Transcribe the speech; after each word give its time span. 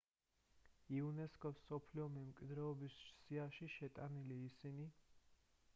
იუნესკოს 0.99 1.59
მსოფლიო 1.65 2.07
მემკვიდრეობის 2.17 2.97
სიაშია 3.21 3.71
შეტანილი 3.77 4.41
ისინი 4.49 4.91